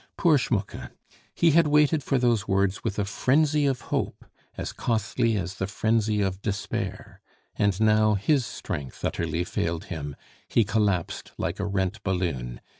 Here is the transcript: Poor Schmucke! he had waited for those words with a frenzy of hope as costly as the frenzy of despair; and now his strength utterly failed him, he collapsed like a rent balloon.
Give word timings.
Poor 0.17 0.35
Schmucke! 0.39 0.89
he 1.35 1.51
had 1.51 1.67
waited 1.67 2.01
for 2.03 2.17
those 2.17 2.47
words 2.47 2.83
with 2.83 2.97
a 2.97 3.05
frenzy 3.05 3.67
of 3.67 3.81
hope 3.93 4.25
as 4.57 4.73
costly 4.73 5.35
as 5.37 5.53
the 5.57 5.67
frenzy 5.67 6.21
of 6.21 6.41
despair; 6.41 7.21
and 7.55 7.79
now 7.79 8.15
his 8.15 8.43
strength 8.43 9.05
utterly 9.05 9.43
failed 9.43 9.85
him, 9.93 10.15
he 10.47 10.63
collapsed 10.63 11.33
like 11.37 11.59
a 11.59 11.67
rent 11.67 12.01
balloon. 12.01 12.61